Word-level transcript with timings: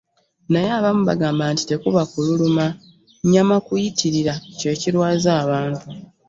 Naye 0.51 0.69
abamu 0.79 1.03
bagamba 1.09 1.43
nti 1.53 1.63
tekuba 1.69 2.01
kululuma, 2.11 2.65
nnyama 3.23 3.55
kuyitirira 3.65 4.33
kye 4.59 4.71
kirwaza 4.81 5.31
abantu. 5.43 5.85